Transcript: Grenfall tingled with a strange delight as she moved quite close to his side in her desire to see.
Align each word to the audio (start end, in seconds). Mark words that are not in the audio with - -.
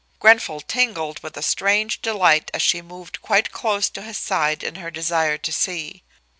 Grenfall 0.19 0.61
tingled 0.61 1.19
with 1.21 1.37
a 1.37 1.43
strange 1.43 2.01
delight 2.01 2.49
as 2.55 2.63
she 2.63 2.81
moved 2.81 3.21
quite 3.21 3.51
close 3.51 3.87
to 3.91 4.01
his 4.01 4.17
side 4.17 4.63
in 4.63 4.73
her 4.81 4.89
desire 4.89 5.37
to 5.37 5.51
see. 5.51 6.01